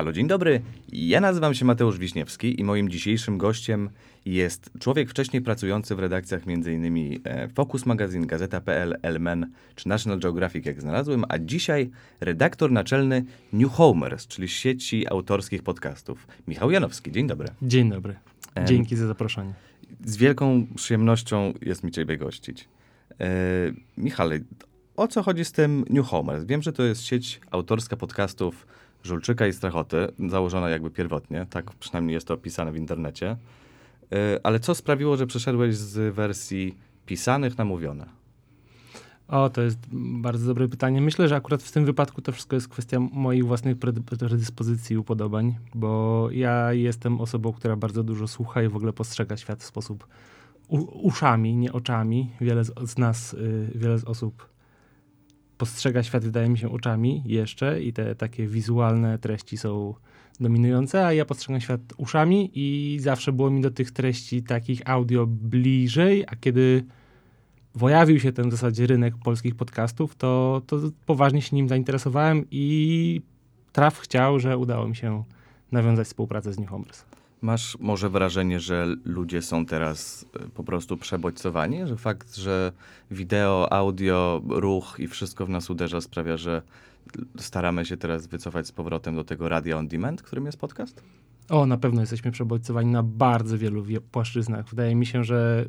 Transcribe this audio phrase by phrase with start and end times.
[0.00, 0.60] Halo, dzień dobry.
[0.92, 3.90] Ja nazywam się Mateusz Wiśniewski i moim dzisiejszym gościem
[4.24, 7.20] jest człowiek wcześniej pracujący w redakcjach m.in.
[7.24, 13.72] e, Focus Magazine, Gazeta.pl, Elmen czy National Geographic, jak znalazłem, a dzisiaj redaktor naczelny New
[13.72, 16.26] Homers, czyli sieci autorskich podcastów.
[16.48, 17.48] Michał Janowski, dzień dobry.
[17.62, 18.14] Dzień dobry.
[18.64, 19.52] Dzięki za zaproszenie.
[20.04, 22.68] Z wielką przyjemnością jest mi Ciebie gościć.
[23.20, 23.26] E,
[23.96, 24.38] Michale,
[24.96, 26.44] o co chodzi z tym New Homers?
[26.44, 28.66] Wiem, że to jest sieć autorska podcastów
[29.04, 33.36] Żulczyka i Strachoty, założona jakby pierwotnie, tak przynajmniej jest to opisane w internecie.
[34.12, 36.74] E, ale co sprawiło, że przeszedłeś z wersji
[37.06, 38.20] pisanych na mówione?
[39.28, 41.00] O, to jest bardzo dobre pytanie.
[41.00, 44.98] Myślę, że akurat w tym wypadku to wszystko jest kwestia moich własnych pred- predyspozycji i
[44.98, 49.66] upodobań, bo ja jestem osobą, która bardzo dużo słucha i w ogóle postrzega świat w
[49.66, 50.06] sposób
[51.02, 52.30] uszami, nie oczami.
[52.40, 54.49] Wiele z, z nas, y, wiele z osób
[55.60, 59.94] postrzega świat, wydaje mi się, oczami jeszcze i te takie wizualne treści są
[60.40, 65.26] dominujące, a ja postrzegam świat uszami i zawsze było mi do tych treści takich audio
[65.26, 66.84] bliżej, a kiedy
[67.78, 73.22] pojawił się ten w zasadzie rynek polskich podcastów, to, to poważnie się nim zainteresowałem i
[73.72, 75.24] traf chciał, że udało mi się
[75.72, 77.09] nawiązać współpracę z New Homers.
[77.42, 81.86] Masz może wrażenie, że ludzie są teraz e, po prostu przebodźcowani?
[81.86, 82.72] Że fakt, że
[83.10, 86.62] wideo, audio, ruch i wszystko w nas uderza sprawia, że
[87.38, 91.02] staramy się teraz wycofać z powrotem do tego radia on demand, którym jest podcast?
[91.48, 94.68] O, na pewno jesteśmy przebodźcowani na bardzo wielu wie- płaszczyznach.
[94.68, 95.64] Wydaje mi się, że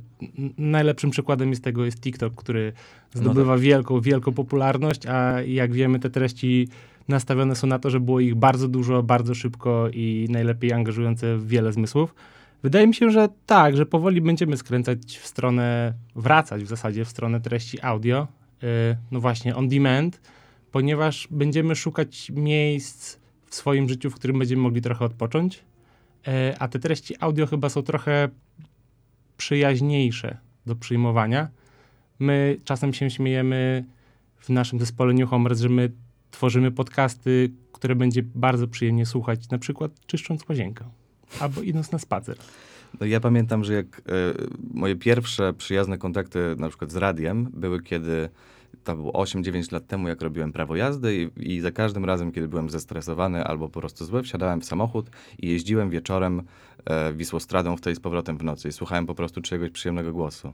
[0.58, 2.74] najlepszym przykładem jest tego jest TikTok, który
[3.14, 6.68] zdobywa wielką, wielką popularność, a jak wiemy, te treści
[7.08, 11.74] nastawione są na to, że było ich bardzo dużo, bardzo szybko i najlepiej angażujące wiele
[11.74, 12.16] zmysłów.
[12.64, 17.10] Wydaje mi się, że tak, że powoli będziemy skręcać w stronę, wracać w zasadzie w
[17.10, 18.28] stronę treści audio,
[18.62, 18.68] yy,
[19.12, 20.22] no właśnie on demand,
[20.72, 25.64] ponieważ będziemy szukać miejsc w swoim życiu, w którym będziemy mogli trochę odpocząć,
[26.28, 28.30] e, a te treści audio chyba są trochę
[29.38, 31.48] przyjaźniejsze do przyjmowania.
[32.20, 33.86] My czasem się śmiejemy
[34.38, 35.92] w naszym zespole New Homers, że my
[36.32, 40.86] tworzymy podcasty, które będzie bardzo przyjemnie słuchać, na przykład czyszcząc łazienkę
[41.40, 42.38] albo idąc na spacer.
[43.00, 44.02] No ja pamiętam, że jak e,
[44.74, 48.30] moje pierwsze przyjazne kontakty na przykład z radiem były kiedy
[48.84, 52.48] to było 8-9 lat temu, jak robiłem prawo jazdy i, i za każdym razem, kiedy
[52.48, 55.10] byłem zestresowany albo po prostu zły, wsiadałem w samochód
[55.40, 56.44] i jeździłem wieczorem
[56.86, 60.54] e, Wisłostradą w tej z powrotem w nocy i słuchałem po prostu czyjegoś przyjemnego głosu.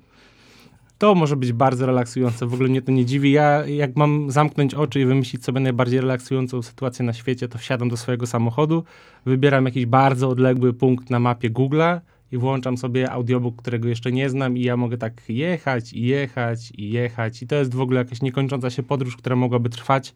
[0.98, 3.32] To może być bardzo relaksujące, w ogóle mnie to nie dziwi.
[3.32, 7.90] Ja jak mam zamknąć oczy i wymyślić sobie najbardziej relaksującą sytuację na świecie, to wsiadam
[7.90, 8.84] do swojego samochodu,
[9.26, 12.00] wybieram jakiś bardzo odległy punkt na mapie Google'a
[12.32, 16.72] i włączam sobie audiobook, którego jeszcze nie znam i ja mogę tak jechać i jechać
[16.72, 20.14] i jechać i to jest w ogóle jakaś niekończąca się podróż, która mogłaby trwać.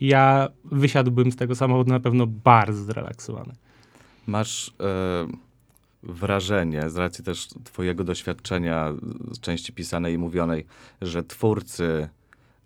[0.00, 3.52] Ja wysiadłbym z tego samochodu na pewno bardzo zrelaksowany.
[4.26, 5.47] Masz e,
[6.02, 8.92] wrażenie, z racji też twojego doświadczenia
[9.32, 10.66] z części pisanej i mówionej,
[11.02, 12.08] że twórcy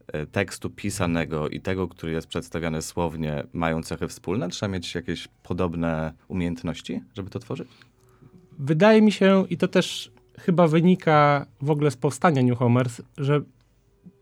[0.06, 4.48] e, tekstu pisanego i tego, który jest przedstawiany słownie, mają cechy wspólne?
[4.48, 7.68] Trzeba mieć jakieś podobne umiejętności, żeby to tworzyć?
[8.58, 13.40] Wydaje mi się, i to też chyba wynika w ogóle z powstania New Homers, że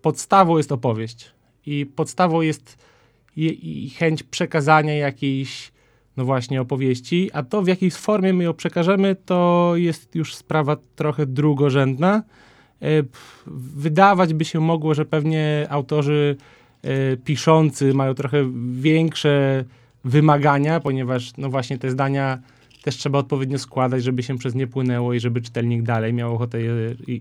[0.03, 1.31] podstawą jest opowieść.
[1.66, 2.78] I podstawą jest
[3.37, 5.72] i, chęć przekazania jakiejś,
[6.16, 10.76] no właśnie, opowieści, a to w jakiej formie my ją przekażemy, to jest już sprawa
[10.97, 12.22] trochę drugorzędna.
[12.82, 12.87] E,
[13.76, 16.37] Wydawać by się mogło, że pewnie autorzy
[16.82, 19.65] e, piszący mają trochę większe
[20.04, 22.38] wymagania, ponieważ no właśnie te zdania
[22.82, 26.60] też trzeba odpowiednio składać, żeby się przez nie płynęło i żeby czytelnik dalej miał ochotę
[26.60, 26.75] je,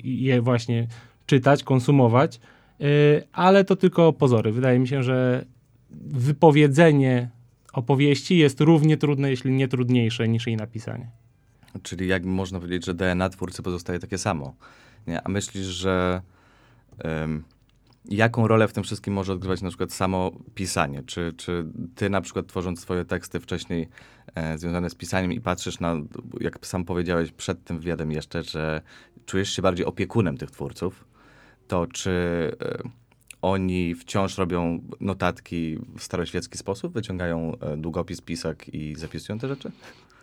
[0.03, 0.87] je właśnie
[1.25, 2.39] czytać, konsumować.
[2.79, 2.87] Yy,
[3.31, 4.51] ale to tylko pozory.
[4.51, 5.45] Wydaje mi się, że
[6.11, 7.29] wypowiedzenie
[7.73, 11.11] opowieści jest równie trudne, jeśli nie trudniejsze niż jej napisanie.
[11.83, 14.55] Czyli jak można powiedzieć, że DNA twórcy pozostaje takie samo.
[15.07, 15.21] Nie?
[15.23, 16.21] A myślisz, że
[16.99, 17.43] em,
[18.05, 21.03] jaką rolę w tym wszystkim może odgrywać na przykład samo pisanie?
[21.03, 21.65] Czy, czy
[21.95, 23.89] ty na przykład tworząc swoje teksty wcześniej
[24.35, 25.95] e, związane z pisaniem i patrzysz na,
[26.39, 28.81] jak sam powiedziałeś przed tym wywiadem jeszcze, że
[29.25, 31.05] czujesz się bardziej opiekunem tych twórców,
[31.67, 32.11] to czy
[32.61, 32.89] e,
[33.41, 36.93] oni wciąż robią notatki w staroświecki sposób?
[36.93, 39.71] Wyciągają e, długopis, pisak i zapisują te rzeczy?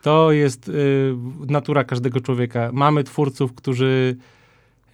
[0.02, 1.14] To jest y,
[1.48, 2.70] natura każdego człowieka.
[2.72, 4.16] Mamy twórców, którzy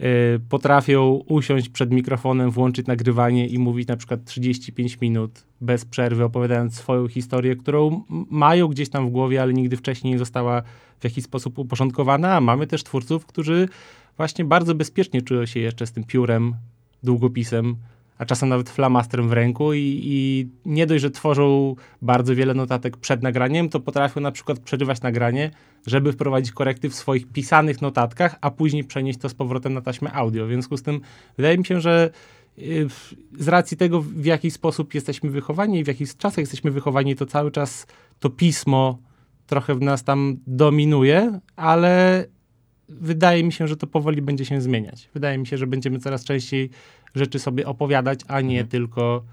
[0.00, 0.04] y,
[0.48, 6.74] potrafią usiąść przed mikrofonem, włączyć nagrywanie i mówić na przykład 35 minut bez przerwy, opowiadając
[6.74, 10.62] swoją historię, którą mają gdzieś tam w głowie, ale nigdy wcześniej nie została
[11.00, 12.36] w jakiś sposób uporządkowana.
[12.36, 13.68] A mamy też twórców, którzy
[14.16, 16.54] właśnie bardzo bezpiecznie czują się jeszcze z tym piórem,
[17.02, 17.76] długopisem
[18.18, 22.96] a czasem nawet flamastrem w ręku i, i nie dość, że tworzą bardzo wiele notatek
[22.96, 25.50] przed nagraniem, to potrafią na przykład przerywać nagranie,
[25.86, 30.12] żeby wprowadzić korekty w swoich pisanych notatkach, a później przenieść to z powrotem na taśmę
[30.12, 30.46] audio.
[30.46, 31.00] W związku z tym
[31.36, 32.10] wydaje mi się, że
[32.58, 32.86] y,
[33.38, 37.26] z racji tego, w jaki sposób jesteśmy wychowani i w jakich czasach jesteśmy wychowani, to
[37.26, 37.86] cały czas
[38.20, 38.98] to pismo
[39.46, 42.24] trochę w nas tam dominuje, ale
[42.88, 45.10] wydaje mi się, że to powoli będzie się zmieniać.
[45.14, 46.70] Wydaje mi się, że będziemy coraz częściej
[47.14, 48.68] rzeczy sobie opowiadać, a nie Mhm.
[48.68, 49.24] tylko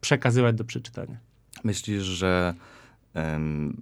[0.00, 1.16] przekazywać do przeczytania.
[1.64, 2.54] Myślisz, że
[3.14, 3.76] em,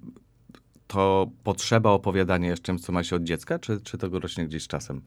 [0.87, 4.63] to potrzeba opowiadania jest czymś, co ma się od dziecka, czy, czy to rośnie gdzieś
[4.63, 5.01] z czasem?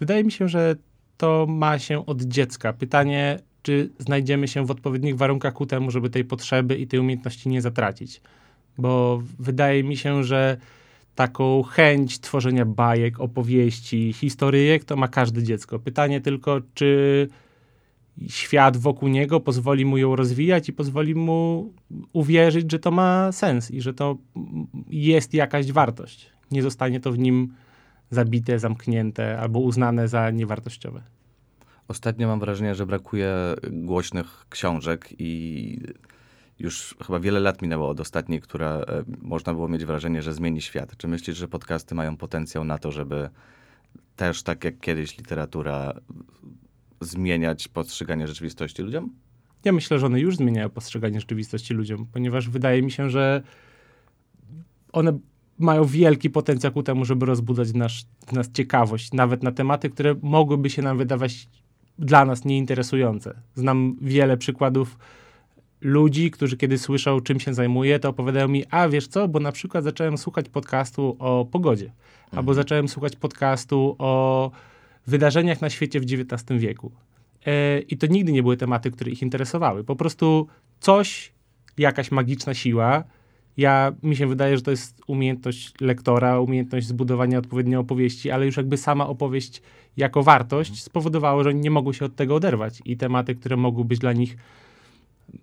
[0.00, 0.76] Wydaje mi się, że
[1.16, 2.72] to ma się od dziecka.
[2.72, 7.48] Pytanie, czy znajdziemy się w odpowiednich warunkach ku temu, żeby tej potrzeby i tej umiejętności
[7.48, 8.20] nie zatracić.
[8.78, 10.56] Bo wydaje mi się, że
[11.20, 15.78] taką chęć tworzenia bajek, opowieści, historyjek to ma każde dziecko.
[15.78, 17.28] Pytanie tylko, czy
[18.28, 21.72] świat wokół niego pozwoli mu ją rozwijać i pozwoli mu
[22.12, 24.16] uwierzyć, że to ma sens i że to
[24.90, 26.30] jest jakaś wartość.
[26.50, 27.54] Nie zostanie to w nim
[28.10, 31.02] zabite, zamknięte albo uznane za niewartościowe.
[31.88, 33.34] Ostatnio mam wrażenie, że brakuje
[33.70, 35.78] głośnych książek i
[36.60, 40.62] już chyba wiele lat minęło od ostatniej, która e, można było mieć wrażenie, że zmieni
[40.62, 40.96] świat.
[40.96, 43.30] Czy myślisz, że podcasty mają potencjał na to, żeby
[44.16, 45.92] też tak jak kiedyś literatura
[47.00, 49.10] zmieniać postrzeganie rzeczywistości ludziom?
[49.64, 53.42] Ja myślę, że one już zmieniają postrzeganie rzeczywistości ludziom, ponieważ wydaje mi się, że
[54.92, 55.18] one
[55.58, 57.92] mają wielki potencjał ku temu, żeby rozbudzać w nas,
[58.26, 61.48] w nas ciekawość, nawet na tematy, które mogłyby się nam wydawać
[61.98, 63.40] dla nas nieinteresujące.
[63.54, 64.98] Znam wiele przykładów
[65.80, 69.52] ludzi, którzy kiedy słyszą, czym się zajmuję, to opowiadają mi, a wiesz co, bo na
[69.52, 71.92] przykład zacząłem słuchać podcastu o pogodzie,
[72.32, 74.50] albo zacząłem słuchać podcastu o
[75.06, 76.92] wydarzeniach na świecie w XIX wieku.
[77.46, 79.84] E, I to nigdy nie były tematy, które ich interesowały.
[79.84, 80.46] Po prostu
[80.80, 81.32] coś,
[81.78, 83.04] jakaś magiczna siła.
[83.56, 88.56] Ja, mi się wydaje, że to jest umiejętność lektora, umiejętność zbudowania odpowiedniej opowieści, ale już
[88.56, 89.62] jakby sama opowieść
[89.96, 92.82] jako wartość spowodowało, że oni nie mogły się od tego oderwać.
[92.84, 94.36] I tematy, które mogły być dla nich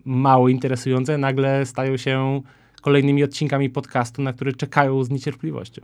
[0.06, 2.42] mało interesujące, nagle stają się
[2.82, 5.82] kolejnymi odcinkami podcastu, na które czekają z niecierpliwością.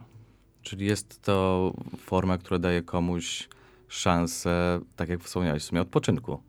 [0.61, 3.49] Czyli jest to forma, która daje komuś
[3.87, 6.39] szansę, tak jak wspomniałeś, w sumie odpoczynku.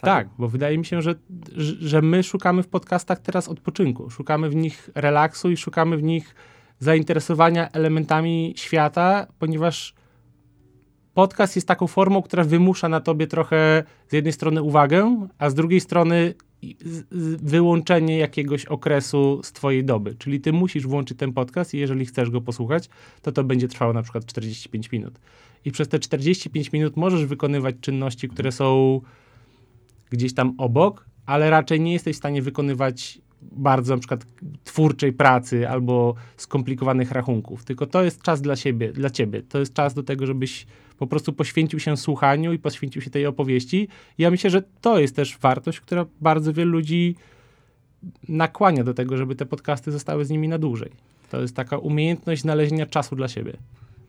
[0.00, 1.14] Tak, bo wydaje mi się, że,
[1.80, 4.10] że my szukamy w podcastach teraz odpoczynku.
[4.10, 6.34] Szukamy w nich relaksu i szukamy w nich
[6.78, 9.94] zainteresowania elementami świata, ponieważ
[11.14, 15.54] podcast jest taką formą, która wymusza na tobie trochę z jednej strony uwagę, a z
[15.54, 16.34] drugiej strony
[17.42, 20.14] wyłączenie jakiegoś okresu z twojej doby.
[20.14, 22.88] Czyli ty musisz włączyć ten podcast i jeżeli chcesz go posłuchać,
[23.22, 25.18] to to będzie trwało na przykład 45 minut.
[25.64, 29.00] I przez te 45 minut możesz wykonywać czynności, które są
[30.10, 34.26] gdzieś tam obok, ale raczej nie jesteś w stanie wykonywać bardzo na przykład
[34.64, 39.42] twórczej pracy albo skomplikowanych rachunków, tylko to jest czas dla siebie, dla ciebie.
[39.42, 40.66] To jest czas do tego, żebyś
[40.98, 43.88] po prostu poświęcił się słuchaniu i poświęcił się tej opowieści.
[44.18, 47.16] Ja myślę, że to jest też wartość, która bardzo wielu ludzi
[48.28, 50.90] nakłania do tego, żeby te podcasty zostały z nimi na dłużej.
[51.30, 53.52] To jest taka umiejętność znalezienia czasu dla siebie.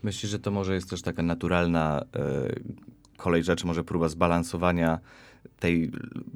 [0.04, 2.56] Myślisz, że to może jest też taka naturalna e,
[3.18, 5.00] kolej rzeczy, może próba zbalansowania
[5.60, 5.92] tej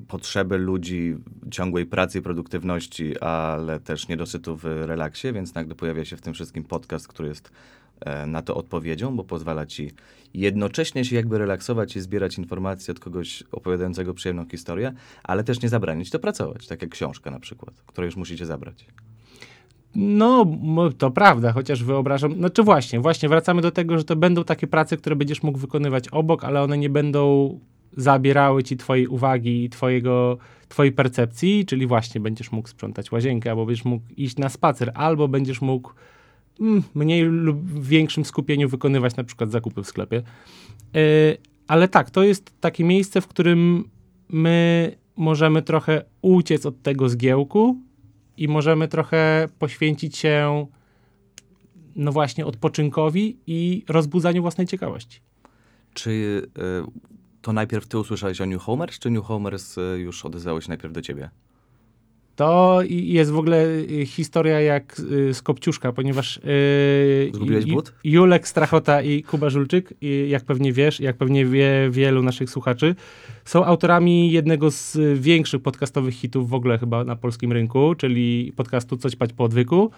[0.07, 1.15] potrzeby ludzi
[1.51, 6.33] ciągłej pracy i produktywności, ale też niedosytu w relaksie, więc nagle pojawia się w tym
[6.33, 7.51] wszystkim podcast, który jest
[7.99, 9.91] e, na to odpowiedzią, bo pozwala ci
[10.33, 14.93] jednocześnie się jakby relaksować i zbierać informacje od kogoś opowiadającego przyjemną historię,
[15.23, 18.85] ale też nie zabraniać to pracować, tak jak książka na przykład, której już musicie zabrać.
[19.95, 20.45] No,
[20.97, 22.33] to prawda, chociaż wyobrażam.
[22.33, 26.07] Znaczy, właśnie, właśnie wracamy do tego, że to będą takie prace, które będziesz mógł wykonywać
[26.07, 27.59] obok, ale one nie będą
[27.97, 30.37] zabierały ci twojej uwagi i twojego,
[30.69, 35.27] twojej percepcji, czyli właśnie będziesz mógł sprzątać łazienkę, albo będziesz mógł iść na spacer, albo
[35.27, 35.91] będziesz mógł
[36.59, 40.21] mm, mniej lub większym skupieniu wykonywać na przykład zakupy w sklepie.
[40.93, 41.01] Yy,
[41.67, 43.89] ale tak, to jest takie miejsce, w którym
[44.29, 47.77] my możemy trochę uciec od tego zgiełku
[48.37, 50.65] i możemy trochę poświęcić się
[51.95, 55.21] no właśnie odpoczynkowi i rozbudzaniu własnej ciekawości.
[55.93, 56.87] Czy e,
[57.43, 60.93] to najpierw ty usłyszałeś o New Homers, czy New Homers e, już odezwało się najpierw
[60.93, 61.29] do ciebie?
[62.35, 67.93] To jest w ogóle y, historia jak y, z Kopciuszka, ponieważ y, Zgubiłeś but?
[68.03, 69.93] Julek Strachota i Kuba Żulczyk,
[70.27, 72.95] jak pewnie wiesz, jak pewnie wie wielu naszych słuchaczy,
[73.45, 78.53] są autorami jednego z y, większych podcastowych hitów w ogóle chyba na polskim rynku, czyli
[78.55, 79.91] podcastu Coś Pać po odwyku,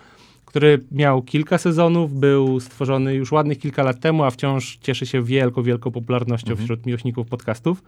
[0.45, 5.23] który miał kilka sezonów, był stworzony już ładnych kilka lat temu, a wciąż cieszy się
[5.23, 6.65] wielką, wielką popularnością Mhm.
[6.65, 7.83] wśród miłośników podcastów.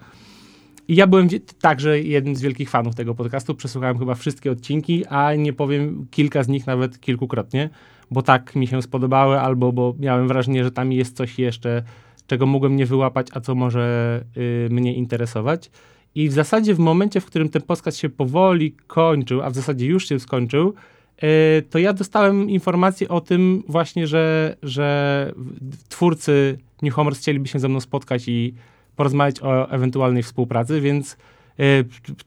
[0.87, 1.27] I ja byłem
[1.61, 3.55] także jednym z wielkich fanów tego podcastu.
[3.55, 7.69] Przesłuchałem chyba wszystkie odcinki, a nie powiem kilka z nich nawet kilkukrotnie,
[8.11, 11.83] bo tak mi się spodobały, albo bo miałem wrażenie, że tam jest coś jeszcze,
[12.27, 15.71] czego mogłem nie wyłapać, a co może y, mnie interesować.
[16.15, 19.85] I w zasadzie w momencie, w którym ten podcast się powoli kończył, a w zasadzie
[19.85, 20.73] już się skończył,
[21.69, 25.31] to ja dostałem informację o tym właśnie, że, że
[25.89, 28.53] twórcy New Homers chcieliby się ze mną spotkać i
[28.95, 31.17] porozmawiać o ewentualnej współpracy, więc
[31.59, 31.85] y,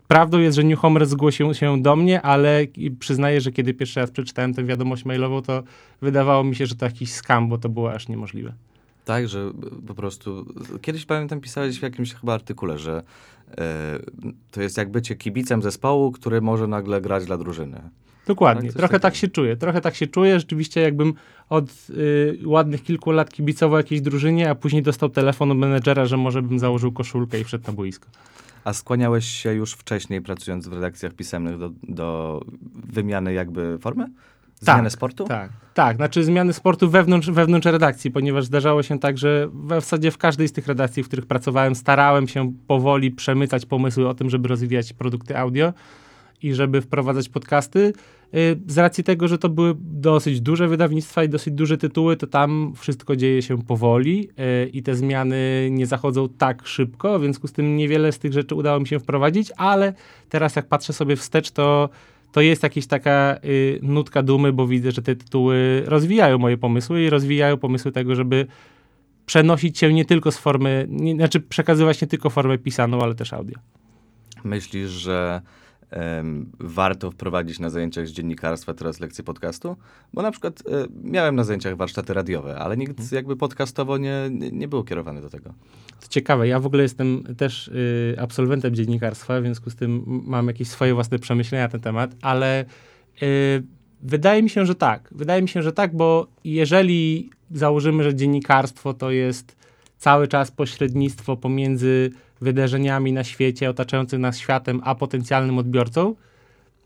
[0.09, 0.78] prawdą jest, że New
[1.09, 2.66] zgłosił się do mnie, ale
[2.99, 5.62] przyznaję, że kiedy pierwszy raz przeczytałem tę wiadomość mailową, to
[6.02, 8.52] wydawało mi się, że to jakiś skam, bo to było aż niemożliwe.
[9.11, 9.52] Tak, że
[9.87, 10.47] po prostu.
[10.83, 13.02] Kiedyś pamiętam, pisałeś w jakimś chyba artykule, że
[13.59, 13.99] e,
[14.50, 17.81] to jest jak bycie kibicem zespołu, który może nagle grać dla drużyny.
[18.26, 19.21] Dokładnie, Tak, trochę tak takiego.
[19.21, 21.14] się czuję, trochę tak się czuję, rzeczywiście jakbym
[21.49, 26.17] od y, ładnych kilku lat kibicował jakiejś drużynie, a później dostał telefon od menedżera, że
[26.17, 28.09] może bym założył koszulkę i wszedł na boisko.
[28.64, 32.40] A skłaniałeś się już wcześniej, pracując w redakcjach pisemnych, do, do
[32.75, 34.07] wymiany jakby formy?
[34.61, 35.25] Zmiany sportu?
[35.25, 35.97] Tak, tak.
[35.97, 40.49] Znaczy zmiany sportu wewnątrz, wewnątrz redakcji, ponieważ zdarzało się tak, że w zasadzie w każdej
[40.49, 44.93] z tych redakcji, w których pracowałem, starałem się powoli przemycać pomysły o tym, żeby rozwijać
[44.93, 45.73] produkty audio
[46.43, 47.93] i żeby wprowadzać podcasty.
[48.35, 52.26] Y, Z racji tego, że to były dosyć duże wydawnictwa i dosyć duże tytuły, to
[52.26, 54.29] tam wszystko dzieje się powoli
[54.64, 58.33] y, i te zmiany nie zachodzą tak szybko, w związku z tym niewiele z tych
[58.33, 59.93] rzeczy udało mi się wprowadzić, ale
[60.29, 61.88] teraz jak patrzę sobie wstecz, to
[62.32, 67.02] to jest jakaś taka y, nutka dumy, bo widzę, że te tytuły rozwijają moje pomysły
[67.02, 68.46] i rozwijają pomysły tego, żeby
[69.26, 73.32] przenosić się nie tylko z formy, nie, znaczy przekazywać nie tylko formę pisaną, ale też
[73.32, 73.58] audio.
[74.44, 75.40] Myślisz, że
[76.61, 79.76] warto wprowadzić na zajęciach z dziennikarstwa teraz lekcje podcastu?
[80.12, 84.50] Bo na przykład e, miałem na zajęciach warsztaty radiowe, ale nikt jakby podcastowo nie, nie,
[84.50, 85.54] nie był kierowany do tego.
[86.00, 90.47] To ciekawe, ja w ogóle jestem też y, absolwentem dziennikarstwa, w związku z tym mam
[90.47, 92.64] jakieś swoje własne przemyślenia na ten temat, ale
[93.23, 93.62] y,
[94.02, 95.09] wydaje mi się, że tak.
[95.12, 99.56] Wydaje mi się, że tak, bo jeżeli założymy, że dziennikarstwo to jest
[99.99, 106.14] cały czas pośrednictwo pomiędzy wydarzeniami na świecie, otaczającym nas światem, a potencjalnym odbiorcą,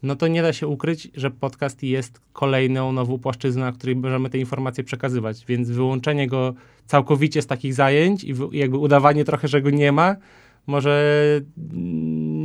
[0.03, 4.31] no to nie da się ukryć, że podcast jest kolejną nową płaszczyzną, na której możemy
[4.31, 6.55] te informacje przekazywać, więc wyłączenie go
[6.87, 10.17] całkowicie z takich zajęć i jakby udawanie trochę, że go nie ma,
[10.67, 11.15] może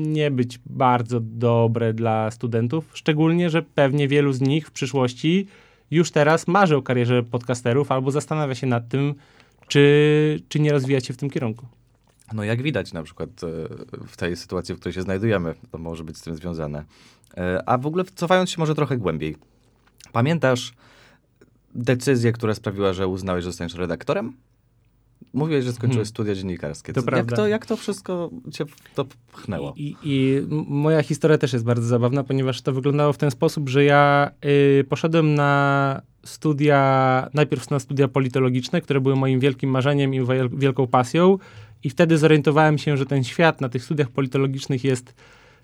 [0.06, 5.48] nie być bardzo dobre dla studentów, szczególnie, że pewnie wielu z nich w przyszłości
[5.92, 9.16] już teraz marzy o karierze podcasterów albo zastanawia się nad tym,
[9.68, 11.66] czy, czy nie rozwijać się w tym kierunku.
[12.34, 13.46] No jak widać na przykład e,
[14.08, 16.84] w tej sytuacji, w której się znajdujemy, to może być z tym związane.
[17.38, 19.36] E, A w ogóle cofając się może trochę głębiej.
[20.12, 20.74] Pamiętasz
[21.76, 24.34] decyzję, która sprawiła, że uznałeś, że zostaniesz redaktorem?
[25.34, 26.06] Mówiłeś, że skończyłeś Hmm.
[26.06, 26.94] studia dziennikarskie.
[26.94, 29.74] To jak, to, jak to wszystko cię to pchnęło?
[29.78, 33.84] I, i moja historia też jest bardzo zabawna, ponieważ to wyglądało w ten sposób, że
[33.84, 34.32] ja
[34.80, 40.60] y, poszedłem na studia, najpierw na studia politologiczne, które były moim wielkim marzeniem i wiel-
[40.60, 41.38] wielką pasją.
[41.84, 45.14] I wtedy zorientowałem się, że ten świat na tych studiach politologicznych jest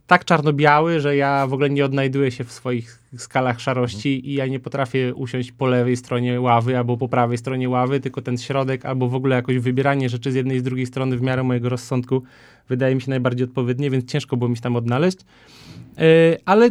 [0.08, 4.48] tak czarno-biały, że ja w ogóle nie odnajduję się w swoich skalach szarości i ja
[4.48, 8.86] nie potrafię usiąść po lewej stronie ławy albo po prawej stronie ławy, tylko ten środek
[8.86, 11.70] albo w ogóle jakoś wybieranie rzeczy z jednej i z drugiej strony w miarę mojego
[11.70, 12.24] rozsądku
[12.70, 15.18] wydaje mi się najbardziej odpowiednie, więc ciężko było mi się tam odnaleźć.
[15.98, 16.04] Yy,
[16.46, 16.70] ale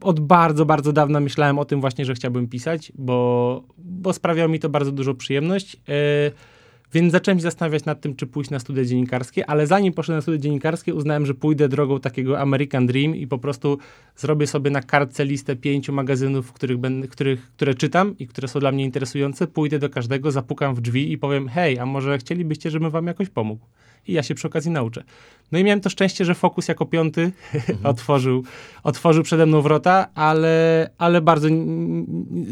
[0.00, 4.58] od bardzo, bardzo dawna myślałem o tym właśnie, że chciałbym pisać, bo, bo sprawiało mi
[4.58, 5.74] to bardzo dużą przyjemność.
[5.74, 6.53] Yy,
[6.94, 10.22] więc zacząłem się zastanawiać nad tym, czy pójść na studia dziennikarskie, ale zanim poszedłem na
[10.22, 13.78] studia dziennikarskie, uznałem, że pójdę drogą takiego American Dream i po prostu
[14.16, 18.60] zrobię sobie na kartce listę pięciu magazynów, których będę, których, które czytam i które są
[18.60, 19.46] dla mnie interesujące.
[19.46, 23.28] Pójdę do każdego, zapukam w drzwi i powiem: Hej, a może chcielibyście, żebym wam jakoś
[23.28, 23.66] pomógł?
[24.06, 25.04] I ja się przy okazji nauczę.
[25.52, 27.32] No i miałem to szczęście, że Fokus jako piąty
[27.84, 28.44] otworzył,
[28.82, 31.48] otworzył przede mną wrota, ale, ale bardzo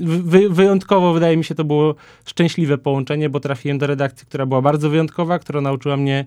[0.04, 1.94] wy, wyjątkowo wydaje mi się to było
[2.24, 6.24] szczęśliwe połączenie, bo trafiłem do redakcji, która była bardzo wyjątkowa, która nauczyła mnie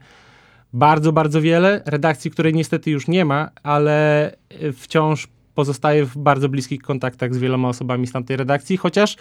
[0.73, 1.81] bardzo, bardzo wiele.
[1.85, 7.37] Redakcji, której niestety już nie ma, ale y, wciąż pozostaję w bardzo bliskich kontaktach z
[7.37, 9.17] wieloma osobami z tamtej redakcji, chociaż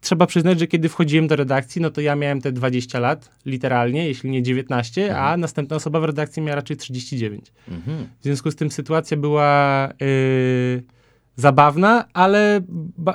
[0.00, 4.06] trzeba przyznać, że kiedy wchodziłem do redakcji, no to ja miałem te 20 lat, literalnie,
[4.06, 7.52] jeśli nie 19, a następna osoba w redakcji miała raczej 39.
[7.68, 8.08] Mhm.
[8.20, 10.82] W związku z tym sytuacja była yy,
[11.36, 12.60] zabawna, ale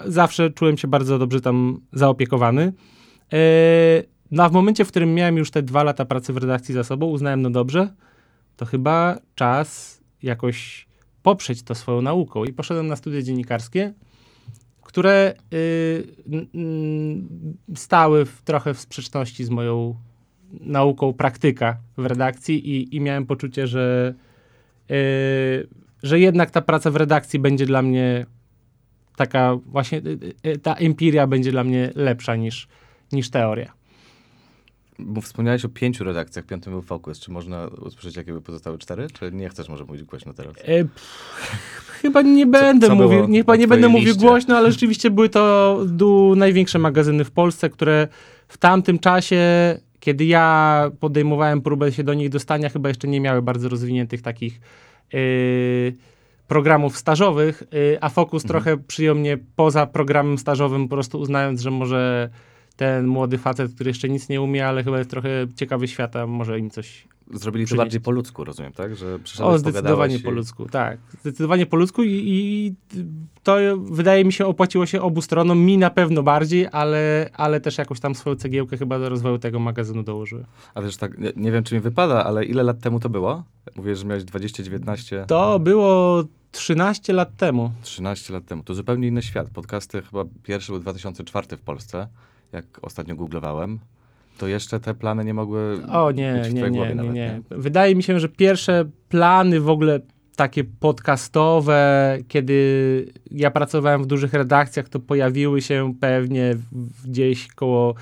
[0.06, 2.74] zawsze czułem się bardzo dobrze tam zaopiekowany.
[3.32, 3.40] Yy,
[4.32, 6.84] no a w momencie, w którym miałem już te dwa lata pracy w redakcji za
[6.84, 7.94] sobą, uznałem, no dobrze,
[8.58, 10.88] to chyba czas jakoś
[11.24, 12.46] poprzeć to swoją nauką.
[12.46, 13.94] I poszedłem na studia dziennikarskie,
[14.94, 15.34] które
[16.54, 17.28] n-
[17.76, 19.96] stały w, trochę w sprzeczności z moją
[20.52, 24.14] nauką praktyka w redakcji i, i miałem poczucie, że
[26.04, 28.26] że jednak ta praca w redakcji będzie dla mnie
[29.16, 32.68] taka właśnie, y, y, ta empiria będzie dla mnie lepsza niż,
[33.12, 33.74] niż teoria.
[35.00, 37.20] Bo wspomniałeś o pięciu redakcjach, piątym był Focus.
[37.20, 39.08] Czy można usłyszeć, jakie by pozostały cztery?
[39.14, 40.54] Czy nie chcesz może mówić głośno teraz?
[40.62, 44.28] E, pff, chyba nie będę co mówił, było nie, chyba nie będę twojej mówił liście?
[44.28, 48.08] głośno, ale rzeczywiście były to du, największe magazyny w Polsce, które
[48.48, 49.40] w tamtym czasie,
[50.00, 54.60] kiedy ja podejmowałem próbę się do nich dostania, chyba jeszcze nie miały bardzo rozwiniętych takich
[55.14, 55.94] yy,
[56.48, 61.72] programów stażowych, yy, a Focus trochę przyjął mnie poza programem stażowym, po prostu uznając, że
[61.72, 62.30] może
[62.76, 66.60] ten młody facet, który jeszcze nic nie umie, ale chyba jest trochę ciekawy świata, może
[66.60, 67.78] im coś Zrobili to Przynieść.
[67.78, 68.96] bardziej po ludzku, rozumiem, tak?
[68.96, 70.98] Że o, zdecydowanie po ludzku, tak.
[71.22, 72.74] Zdecydowanie po ludzku i, i
[73.44, 77.78] to wydaje mi się opłaciło się obu stronom, mi na pewno bardziej, ale, ale też
[77.78, 80.46] jakąś tam swoją cegiełkę chyba do rozwoju tego magazynu dołożyłem.
[80.76, 83.44] A wiesz, tak, nie, nie wiem, czy mi wypada, ale ile lat temu to było?
[83.76, 87.72] Mówisz, że miałeś 20, 19, To było 13 lat temu.
[87.82, 88.64] 13 lat temu.
[88.64, 89.50] To zupełnie inny świat.
[89.50, 92.08] Podcasty chyba pierwszy był 2004 w Polsce,
[92.54, 93.80] jak ostatnio googlowałem.
[94.38, 97.14] To jeszcze te plany nie mogły O być nie, w nie, nie, głowie nie, nawet,
[97.14, 97.42] nie.
[97.50, 100.00] Wydaje mi się, że pierwsze plany w ogóle
[100.36, 106.56] takie podcastowe, kiedy ja pracowałem w dużych redakcjach, to pojawiły się pewnie
[107.06, 107.96] gdzieś koło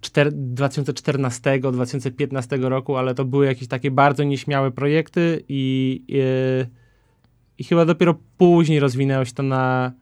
[0.00, 6.20] czter- 2014-2015 roku, ale to były jakieś takie bardzo nieśmiałe projekty i, i,
[7.58, 9.92] i chyba dopiero później rozwinęło się to na,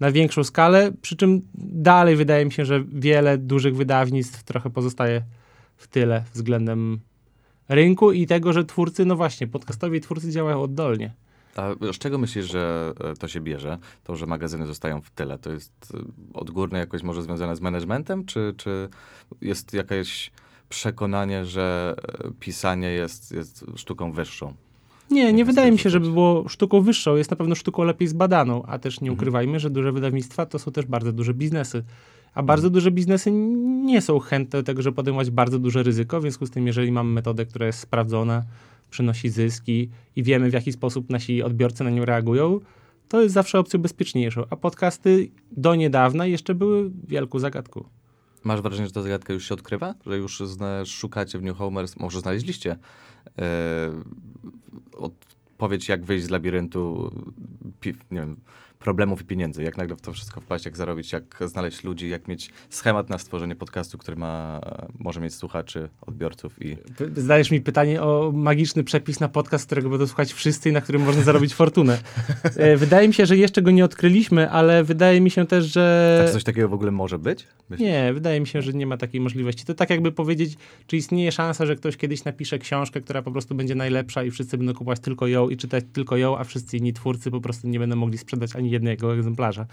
[0.00, 5.22] na większą skalę, przy czym dalej wydaje mi się, że wiele dużych wydawnictw trochę pozostaje
[5.76, 7.00] w tyle względem
[7.68, 11.12] rynku i tego, że twórcy, no właśnie, podcastowi twórcy działają oddolnie.
[11.56, 13.78] A z czego myślisz, że e, to się bierze?
[14.04, 15.98] To, że magazyny zostają w tyle, to jest e,
[16.34, 18.88] odgórne jakoś może związane z managementem, czy, czy
[19.40, 20.30] jest jakieś
[20.68, 24.54] przekonanie, że e, pisanie jest, jest sztuką wyższą?
[25.10, 28.62] Nie, nie wydaje mi się, żeby było sztuką wyższą, jest na pewno sztuką lepiej zbadaną,
[28.62, 29.18] a też nie Mhm.
[29.18, 31.84] ukrywajmy, że duże wydawnictwa to są też bardzo duże biznesy.
[32.34, 33.30] A bardzo duże biznesy
[33.84, 36.92] nie są chętne do tego, żeby podejmować bardzo duże ryzyko, w związku z tym, jeżeli
[36.92, 38.42] mamy metodę, która jest sprawdzona,
[38.90, 42.60] przynosi zyski i wiemy, w jaki sposób nasi odbiorcy na nią reagują,
[43.08, 44.44] to jest zawsze opcją bezpieczniejszą.
[44.50, 47.84] A podcasty do niedawna jeszcze były wielką zagadką.
[48.44, 49.94] Masz wrażenie, że ta zagadka już się odkrywa?
[50.06, 50.42] Że już
[50.86, 52.76] szukacie w New Homers, może znaleźliście
[54.92, 57.12] odpowiedź, jak wyjść z labiryntu
[58.10, 58.36] nie wiem,
[58.80, 59.62] problemów i pieniędzy.
[59.62, 63.18] Jak nagle w to wszystko wpaść, jak zarobić, jak znaleźć ludzi, jak mieć schemat na
[63.18, 64.60] stworzenie podcastu, który ma,
[64.98, 66.76] może mieć słuchaczy, odbiorców i
[67.16, 71.02] Zadajesz mi pytanie o magiczny przepis na podcast, którego będą słuchać wszyscy i na którym
[71.02, 71.98] można zarobić fortunę.
[72.56, 76.20] E, Wydaje mi się, że jeszcze go nie odkryliśmy, ale wydaje mi się też, że...
[76.22, 77.46] A czy coś takiego w ogóle może być?
[77.70, 77.88] Myślisz?
[77.88, 79.64] Nie, wydaje mi się, że nie ma takiej możliwości.
[79.64, 83.54] To tak jakby powiedzieć, czy istnieje szansa, że ktoś kiedyś napisze książkę, która po prostu
[83.54, 86.92] będzie najlepsza i wszyscy będą kupować tylko ją i czytać tylko ją, a wszyscy inni
[86.92, 89.66] twórcy po prostu nie będą mogli sprzedać ani jednego egzemplarza.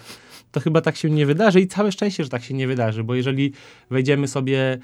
[0.52, 3.16] To chyba tak się nie wydarzy i całe szczęście, że tak się nie wydarzy, bo
[3.16, 3.54] jeżeli
[3.90, 4.78] wejdziemy sobie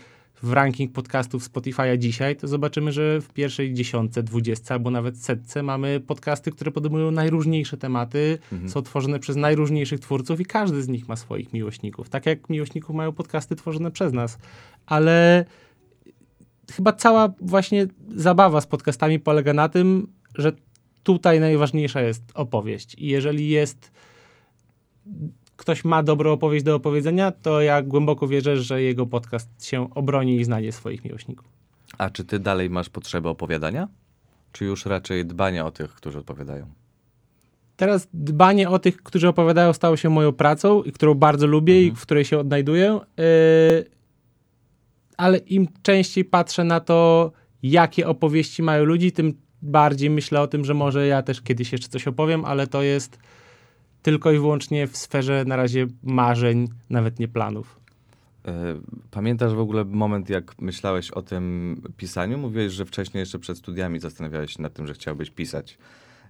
[0.44, 5.64] w ranking podcastów Spotify'a dzisiaj, to zobaczymy, że w pierwszej dziesiątce, dwudziestce albo nawet setce
[5.64, 8.70] mamy podcasty, które podejmują najróżniejsze tematy, Mhm.
[8.72, 12.10] są tworzone przez najróżniejszych twórców i każdy z nich ma swoich miłośników.
[12.10, 14.38] Tak jak miłośników mają podcasty tworzone przez nas.
[14.86, 15.46] Ale
[16.72, 20.52] chyba cała właśnie zabawa z podcastami polega na tym, że
[21.04, 22.96] tutaj najważniejsza jest opowieść.
[22.96, 23.92] I jeżeli jest
[25.58, 30.36] ktoś ma dobrą opowieść do opowiedzenia, to ja głęboko wierzę, że jego podcast się obroni
[30.36, 31.48] i znajdzie swoich miłośników.
[31.98, 33.88] A czy ty dalej masz potrzebę opowiadania?
[34.52, 36.66] Czy już raczej dbania o tych, którzy odpowiadają?
[37.76, 41.94] Teraz dbanie o tych, którzy opowiadają, stało się moją pracą i którą bardzo lubię Mhm.
[41.94, 43.00] i w której się odnajduję.
[43.18, 43.24] Yy,
[45.18, 47.32] ale im częściej patrzę na to,
[47.64, 49.34] jakie opowieści mają ludzi, tym
[49.64, 53.20] bardziej myślę o tym, że może ja też kiedyś jeszcze coś opowiem, ale to jest
[54.02, 57.80] tylko i wyłącznie w sferze na razie marzeń, nawet nie planów.
[58.46, 58.52] E,
[59.12, 62.38] Pamiętasz w ogóle moment, jak myślałeś o tym pisaniu?
[62.38, 65.78] Mówiłeś, że wcześniej jeszcze przed studiami zastanawiałeś się nad tym, że chciałbyś pisać.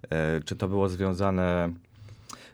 [0.10, 1.74] E, Czy to było związane...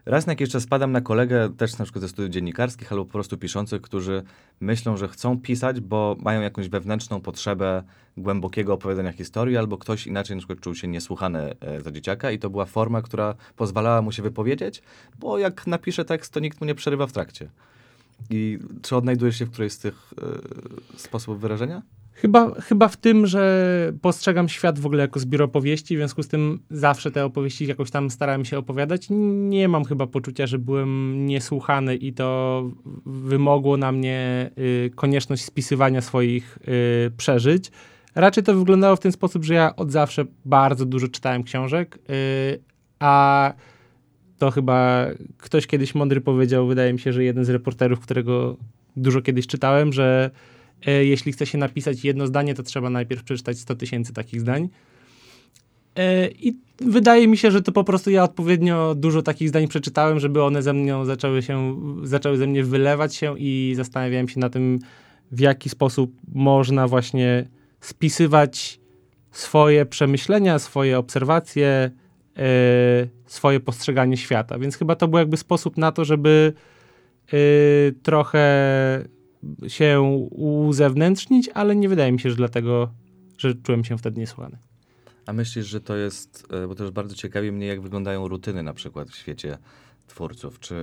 [0.10, 3.12] Raz na jakiś czas spadam na kolegę, też na przykład ze studiów dziennikarskich, albo po
[3.12, 4.24] prostu piszących, którzy
[4.60, 7.84] myślą, że chcą pisać, bo mają jakąś wewnętrzną potrzebę
[8.18, 12.40] głębokiego opowiadania historii, albo ktoś inaczej na przykład czuł się niesłuchany e, za dzieciaka i
[12.40, 14.82] to była forma, która pozwalała mu się wypowiedzieć,
[15.20, 17.50] bo jak napisze tekst, to nikt mu nie przerywa w trakcie.
[18.30, 20.14] I czy odnajdujesz się w którejś z tych
[20.94, 21.82] e, sposobów wyrażenia?
[22.22, 26.28] Chyba, chyba w tym, że postrzegam świat w ogóle jako zbiór opowieści, w związku z
[26.28, 29.08] tym zawsze te opowieści jakoś tam starałem się opowiadać.
[29.10, 32.64] Nie mam chyba poczucia, że byłem niesłuchany i to
[33.06, 36.60] wymogło na mnie y, konieczność spisywania swoich
[37.08, 37.72] y, przeżyć,
[38.16, 42.60] raczej to wyglądało w ten sposób, że ja od zawsze bardzo dużo czytałem książek, yy,
[43.00, 43.54] a
[44.38, 45.06] to chyba
[45.38, 48.58] ktoś kiedyś mądry powiedział, wydaje mi się, że jeden z reporterów, którego
[48.96, 50.32] dużo kiedyś czytałem, że
[50.86, 54.70] jeśli chce się napisać jedno zdanie, to trzeba najpierw przeczytać 100 tysięcy takich zdań.
[55.96, 60.20] E, I wydaje mi się, że to po prostu ja odpowiednio dużo takich zdań przeczytałem,
[60.20, 64.50] żeby one ze mną zaczęły się, zaczęły ze mnie wylewać się i zastanawiałem się na
[64.50, 64.80] tym,
[65.32, 67.50] w jaki sposób można właśnie
[67.82, 68.80] spisywać
[69.32, 71.92] swoje przemyślenia, swoje obserwacje,
[72.38, 72.42] e,
[73.26, 74.60] swoje postrzeganie świata.
[74.60, 76.54] Więc chyba to był jakby sposób na to, żeby
[77.28, 77.38] e,
[78.04, 78.40] trochę
[79.68, 82.90] się uzewnętrznić, ale nie wydaje mi się, że dlatego,
[83.38, 84.58] że czułem się wtedy niesłuchany.
[85.26, 88.64] A myślisz, że to jest, e, bo to już bardzo ciekawi mnie, jak wyglądają rutyny
[88.64, 89.58] na przykład w świecie
[90.08, 90.60] twórców.
[90.60, 90.76] Czy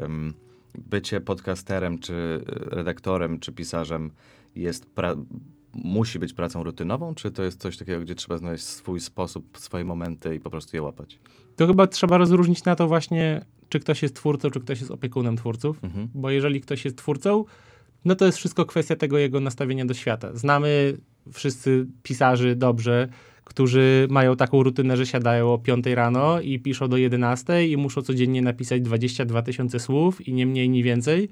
[0.00, 0.34] um,
[0.78, 4.10] bycie podcasterem, czy e, redaktorem, czy pisarzem
[4.54, 4.86] jest
[5.74, 9.84] musi być pracą rutynową, czy to jest coś takiego, gdzie trzeba znaleźć swój sposób, swoje
[9.84, 11.18] momenty i po prostu je łapać?
[11.56, 15.36] To chyba trzeba rozróżnić na to właśnie, czy ktoś jest twórcą, czy ktoś jest opiekunem
[15.36, 15.84] twórców.
[15.84, 16.08] Mhm.
[16.14, 17.44] Bo jeżeli ktoś jest twórcą,
[18.06, 20.30] no to jest wszystko kwestia tego jego nastawienia do świata.
[20.34, 20.96] Znamy
[21.32, 23.08] wszyscy pisarzy dobrze,
[23.44, 28.02] którzy mają taką rutynę, że siadają o 5 rano i piszą do 11 i muszą
[28.02, 31.28] codziennie napisać 22 tysiące słów i nie mniej, ni więcej.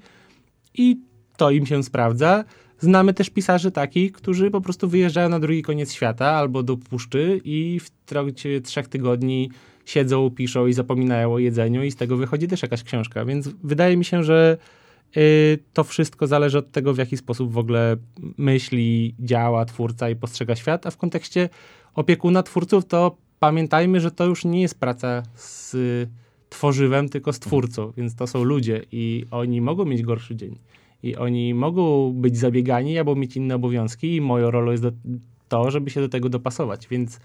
[0.73, 0.99] I
[1.37, 2.43] to im się sprawdza.
[2.79, 7.41] Znamy też pisarzy takich, którzy po prostu wyjeżdżają na drugi koniec świata albo do puszczy
[7.43, 9.49] i w trakcie trzech tygodni
[9.85, 13.25] siedzą, piszą i zapominają o jedzeniu i z tego wychodzi też jakaś książka.
[13.25, 14.57] Więc wydaje mi się, że
[15.73, 17.97] to wszystko zależy od tego, w jaki sposób w ogóle
[18.37, 21.49] myśli, działa twórca i postrzega świat, a w kontekście
[21.93, 25.75] opiekuna twórców to pamiętajmy, że to już nie jest praca z
[26.49, 30.59] tworzywem, tylko z twórcą, więc to są ludzie i oni mogą mieć gorszy dzień.
[31.03, 34.91] I oni mogą być zabiegani albo mieć inne obowiązki i moją rolą jest do,
[35.47, 36.87] to, żeby się do tego dopasować.
[36.87, 37.19] Więc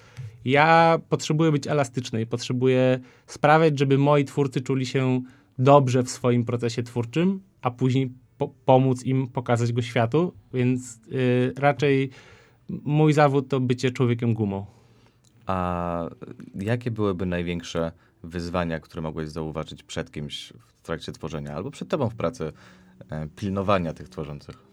[0.44, 5.22] ja potrzebuję być elastyczny i potrzebuję sprawiać, żeby moi twórcy czuli się
[5.58, 10.32] dobrze w swoim procesie twórczym, a później po pomóc im pokazać go światu.
[10.54, 12.10] Więc yy, raczej
[12.68, 14.66] mój zawód to bycie człowiekiem gumą.
[15.46, 16.08] A
[16.54, 17.92] jakie byłyby największe
[18.22, 22.52] wyzwania, które mogłeś zauważyć przed kimś w trakcie tworzenia albo przed tobą w pracy,
[23.10, 24.70] e, pilnowania tych tworzących?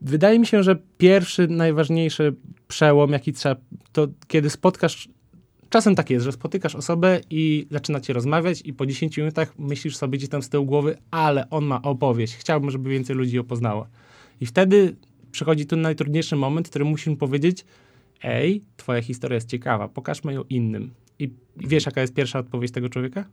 [0.00, 2.34] Wydaje mi się, że pierwszy, najważniejszy
[2.68, 3.56] przełom, jaki trzeba,
[3.92, 5.08] to kiedy spotkasz.
[5.72, 10.18] Czasem tak jest, że spotykasz osobę i zaczynacie rozmawiać, i po 10 minutach myślisz sobie
[10.18, 12.36] gdzieś tam z tyłu głowy, ale on ma opowieść.
[12.36, 13.86] Chciałbym, żeby więcej ludzi ją poznało.
[14.40, 14.96] I wtedy
[15.30, 17.64] przychodzi ten najtrudniejszy moment, w którym musimy powiedzieć:
[18.22, 20.90] Ej, twoja historia jest ciekawa, pokażmy ją innym.
[21.18, 23.24] I wiesz, jaka jest pierwsza odpowiedź tego człowieka?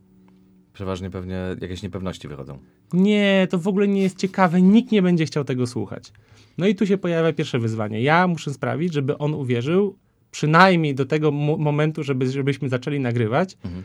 [0.72, 2.58] Przeważnie pewnie jakieś niepewności wychodzą.
[2.92, 6.12] Nie, to w ogóle nie jest ciekawe, nikt nie będzie chciał tego słuchać.
[6.58, 8.02] No i tu się pojawia pierwsze wyzwanie.
[8.02, 9.96] Ja muszę sprawić, żeby on uwierzył,
[10.30, 13.82] przynajmniej do tego mo momentu, żeby, żebyśmy zaczęli nagrywać, Mhm.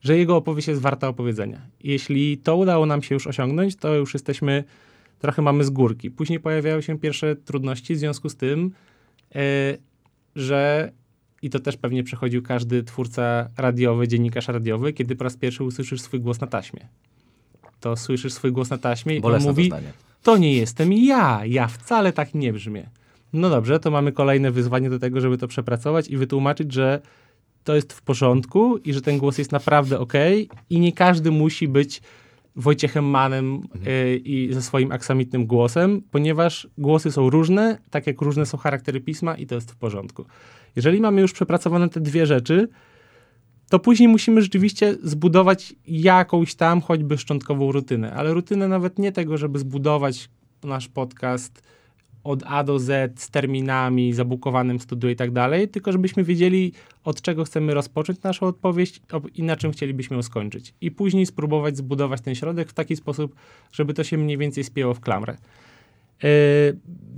[0.00, 1.60] że jego opowieść jest warta opowiedzenia.
[1.84, 4.64] Jeśli to udało nam się już osiągnąć, to już jesteśmy,
[5.18, 6.10] trochę mamy z górki.
[6.10, 8.70] Później pojawiają się pierwsze trudności w związku z tym,
[9.34, 9.40] e,
[10.36, 10.92] że
[11.42, 16.00] i to też pewnie przechodził każdy twórca radiowy, dziennikarz radiowy, kiedy po raz pierwszy usłyszysz
[16.00, 16.88] swój głos na taśmie.
[17.80, 19.92] To słyszysz swój głos na taśmie i on mówi, doznanie.
[20.22, 22.90] to nie jestem ja, ja wcale tak nie brzmię.
[23.32, 27.00] No dobrze, to mamy kolejne wyzwanie do tego, żeby to przepracować i wytłumaczyć, że
[27.64, 30.12] to jest w porządku i że ten głos jest naprawdę ok
[30.70, 32.02] i nie każdy musi być
[32.56, 38.46] Wojciechem Manem y, i ze swoim aksamitnym głosem, ponieważ głosy są różne, tak jak różne
[38.46, 40.24] są charaktery pisma i to jest w porządku.
[40.76, 42.68] Jeżeli mamy już przepracowane te dwie rzeczy,
[43.68, 49.38] to później musimy rzeczywiście zbudować jakąś tam choćby szczątkową rutynę, ale rutynę nawet nie tego,
[49.38, 50.28] żeby zbudować
[50.64, 51.62] nasz podcast
[52.24, 56.72] od A do Z z terminami, zabukowanym studiu i tak dalej, tylko żebyśmy wiedzieli,
[57.04, 59.00] od czego chcemy rozpocząć naszą odpowiedź
[59.34, 60.74] i na czym chcielibyśmy ją skończyć.
[60.80, 63.34] I później spróbować zbudować ten środek w taki sposób,
[63.72, 65.36] żeby to się mniej więcej spięło w klamrę.
[66.22, 66.28] Yy,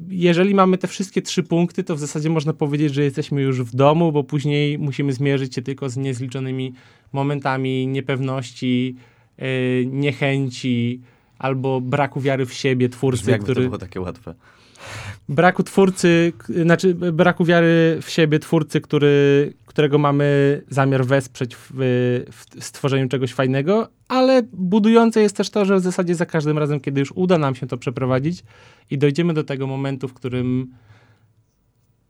[0.09, 3.75] Jeżeli mamy te wszystkie trzy punkty, to w zasadzie można powiedzieć, że jesteśmy już w
[3.75, 6.73] domu, bo później musimy zmierzyć się tylko z niezliczonymi
[7.12, 8.97] momentami niepewności,
[9.38, 11.01] yy, niechęci
[11.43, 14.35] albo braku wiary w siebie twórcy, Brzmi który to było takie łatwe.
[15.29, 21.71] braku twórcy, znaczy braku wiary w siebie twórcy, który, którego mamy zamiar wesprzeć w,
[22.31, 26.81] w stworzeniu czegoś fajnego, ale budujące jest też to, że w zasadzie za każdym razem,
[26.81, 28.45] kiedy już uda nam się to przeprowadzić
[28.91, 30.75] i dojdziemy do tego momentu, w którym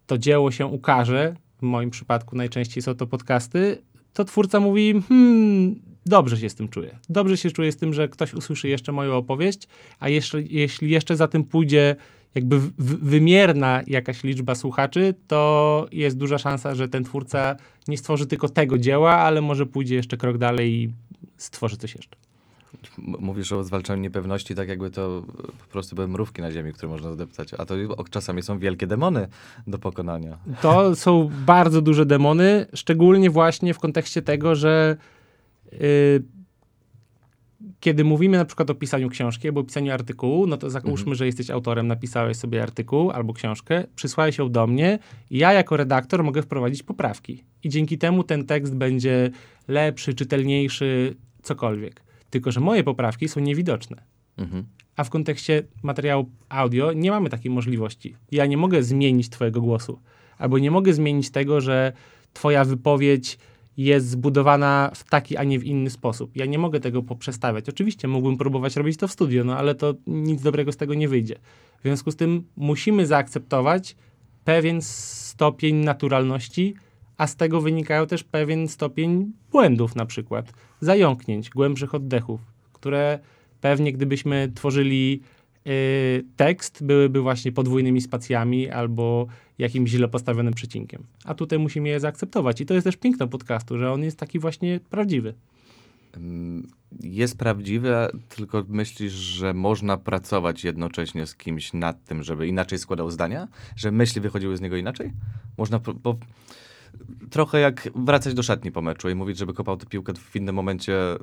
[0.07, 3.79] to dzieło się ukaże, w moim przypadku najczęściej są to podcasty,
[4.13, 6.99] to twórca mówi, hmm, dobrze się z tym czuję.
[7.09, 9.69] Dobrze się czuję z tym, że ktoś usłyszy jeszcze moją opowieść,
[10.01, 11.97] a jeszcze, jeśli jeszcze za tym pójdzie
[12.35, 17.57] jakby wymierna jakaś liczba słuchaczy, to jest duża szansa, że ten twórca
[17.89, 20.93] nie stworzy tylko tego dzieła, ale może pójdzie jeszcze krok dalej i
[21.37, 22.17] stworzy coś jeszcze.
[22.99, 26.89] Mówisz o zwalczaniu niepewności, tak jakby to e, po prostu były mrówki na ziemi, które
[26.89, 27.75] można zdeptać, a to
[28.11, 29.29] czasami są wielkie demony
[29.67, 30.39] do pokonania.
[30.63, 34.97] To są bardzo duże demony, szczególnie właśnie w kontekście tego, że
[37.81, 41.51] kiedy mówimy na przykład o pisaniu książki albo pisaniu artykułu, no to załóżmy, że jesteś
[41.51, 44.99] autorem, napisałeś sobie artykuł albo książkę, przysłałeś ją do mnie
[45.31, 47.45] i ja jako redaktor mogę wprowadzić poprawki.
[47.65, 49.31] I dzięki temu ten tekst będzie
[49.69, 52.03] lepszy, czytelniejszy, cokolwiek.
[52.31, 54.03] Tylko, że moje poprawki są niewidoczne.
[54.39, 54.65] Mhm.
[54.97, 58.17] A w kontekście materiału audio nie mamy takiej możliwości.
[58.33, 59.99] Ja nie mogę zmienić Twojego głosu,
[60.39, 61.93] albo nie mogę zmienić tego, że
[62.33, 63.39] Twoja wypowiedź
[63.77, 66.37] jest zbudowana w taki, a nie w inny sposób.
[66.37, 67.69] Ja nie mogę tego poprzestawiać.
[67.69, 71.09] Oczywiście mógłbym próbować robić to w studio, no ale to nic dobrego z tego nie
[71.09, 71.37] wyjdzie.
[71.79, 73.97] W związku z tym musimy zaakceptować
[74.45, 76.75] pewien stopień naturalności,
[77.17, 82.41] a z tego wynikają też pewien stopień błędów, na przykład zająknięć, głębszych oddechów,
[82.73, 83.19] które
[83.61, 85.21] pewnie gdybyśmy tworzyli
[86.37, 89.27] tekst, byłyby właśnie podwójnymi spacjami albo
[89.59, 91.03] jakimś źle postawionym przecinkiem.
[91.25, 92.61] A tutaj musimy je zaakceptować.
[92.61, 95.35] I to jest też piękno podcastu, że on jest taki właśnie prawdziwy.
[97.01, 103.11] Jest prawdziwe, tylko myślisz, że można pracować jednocześnie z kimś nad tym, żeby inaczej składał
[103.11, 103.49] zdania?
[103.77, 105.13] Że myśli wychodziły z niego inaczej?
[105.59, 106.17] Można, po- bo
[107.31, 110.55] trochę jak wracać do szatni po meczu i mówić, żeby kopał tę piłkę w innym
[110.55, 111.19] momencie, e,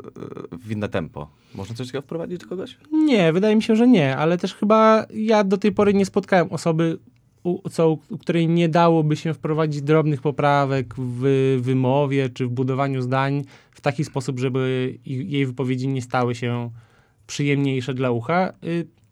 [0.51, 1.29] w inne tempo.
[1.55, 2.77] Można coś takiego wprowadzić do kogoś?
[2.91, 6.47] Nie, wydaje mi się, że nie, ale też chyba ja do tej pory nie spotkałem
[6.51, 6.99] osoby,
[7.43, 13.01] u, co, u której nie dałoby się wprowadzić drobnych poprawek w wymowie czy w budowaniu
[13.01, 16.69] zdań w taki sposób, żeby jej wypowiedzi nie stały się
[17.27, 18.53] przyjemniejsze dla ucha.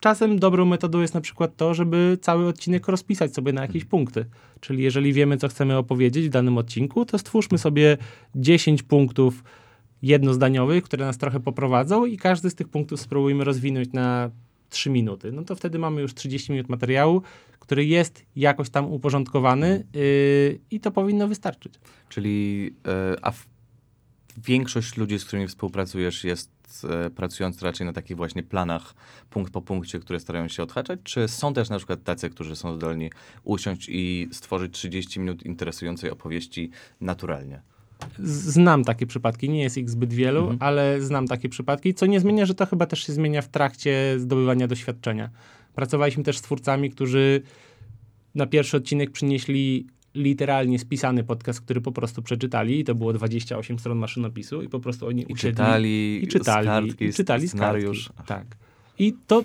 [0.08, 4.26] Czasem dobrą metodą jest na przykład to, żeby cały odcinek rozpisać sobie na jakieś punkty.
[4.60, 7.98] Czyli jeżeli wiemy, co chcemy opowiedzieć w danym odcinku, to stwórzmy sobie
[8.36, 9.44] 10 punktów
[10.02, 14.32] jednozdaniowych, które nas trochę poprowadzą i każdy z tych punktów spróbujmy rozwinąć na
[14.70, 15.32] 3 minuty.
[15.32, 17.22] No to wtedy mamy już 30 minut materiału,
[17.60, 21.74] który jest jakoś tam uporządkowany yy, i to powinno wystarczyć.
[22.10, 23.48] Czyli, e, a w,
[24.38, 28.94] większość ludzi, z którymi współpracujesz, jest e, pracując raczej na takich właśnie planach,
[29.30, 31.00] punkt po punkcie, które starają się odhaczać?
[31.04, 33.12] Czy są też na przykład tacy, którzy są zdolni
[33.44, 36.70] usiąść i stworzyć 30 minut interesującej opowieści
[37.02, 37.62] naturalnie?
[38.20, 40.58] Znam takie przypadki, nie jest ich zbyt wielu, Mhm.
[40.62, 44.16] ale znam takie przypadki, co nie zmienia, że to chyba też się zmienia w trakcie
[44.18, 45.30] zdobywania doświadczenia.
[45.76, 47.42] Pracowaliśmy też z twórcami, którzy
[48.36, 53.80] na pierwszy odcinek przynieśli literalnie spisany podcast, który po prostu przeczytali i to było 28
[53.80, 57.48] stron maszynopisu i po prostu oni I usiedli czytali, i czytali, z kartki, i czytali
[57.48, 58.06] scenariusz.
[58.06, 58.28] Z kartki.
[58.28, 58.58] Tak.
[59.00, 59.44] I to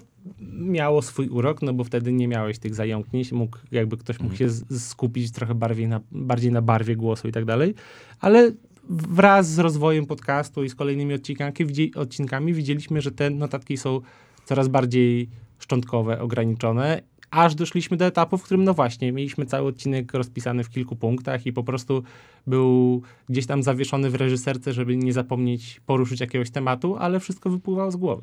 [0.59, 4.49] miało swój urok, no bo wtedy nie miałeś tych zająknięć, mógł, jakby ktoś mógł się
[4.49, 7.75] z- skupić trochę bardziej na, bardziej na barwie głosu i tak dalej,
[8.21, 8.53] ale
[8.89, 11.53] wraz z rozwojem podcastu i z kolejnymi odcinkami,
[11.97, 14.01] odcinkami widzieliśmy, że te notatki są
[14.45, 17.03] coraz bardziej szczątkowe, ograniczone,
[17.33, 21.47] aż doszliśmy do etapu, w którym no właśnie, mieliśmy cały odcinek rozpisany w kilku punktach
[21.47, 22.03] i po prostu
[22.47, 27.91] był gdzieś tam zawieszony w reżyserce, żeby nie zapomnieć poruszyć jakiegoś tematu, ale wszystko wypływało
[27.91, 28.23] z głowy.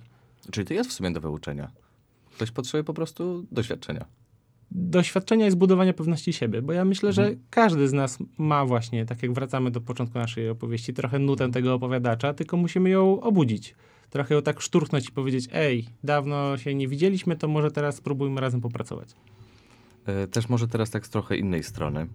[0.52, 1.72] Czyli to jest w sumie do wyuczenia.
[2.36, 4.06] Ktoś potrzebuje po prostu doświadczenia.
[4.72, 7.40] Doświadczenia i zbudowania pewności siebie, bo ja myślę, że Mhm.
[7.50, 11.74] każdy z nas ma właśnie, tak jak wracamy do początku naszej opowieści, trochę nutę tego
[11.74, 13.76] opowiadacza, tylko musimy ją obudzić.
[14.10, 18.42] Trochę ją tak szturchnąć i powiedzieć, ej, dawno się nie widzieliśmy, to może teraz spróbujmy
[18.42, 19.10] razem popracować.
[20.06, 22.08] E, Też może teraz tak z trochę innej strony.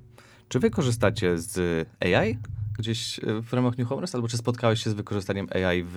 [0.49, 2.39] Czy wy korzystacie z AI
[2.79, 5.97] gdzieś e, w ramach New Homers, albo czy spotkałeś się z wykorzystaniem AI w